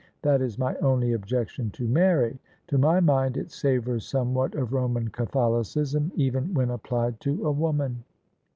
That 0.23 0.41
is 0.41 0.57
my 0.57 0.75
only 0.77 1.13
objection 1.13 1.69
to 1.73 1.87
Mary; 1.87 2.39
to 2.69 2.79
my 2.79 2.99
mind 2.99 3.37
it 3.37 3.51
savours 3.51 4.03
somewhat 4.03 4.55
of 4.55 4.73
Roman 4.73 5.09
Catholicism, 5.09 6.11
even 6.15 6.55
when 6.55 6.71
applied 6.71 7.19
to 7.19 7.45
a 7.45 7.51
woman." 7.51 8.03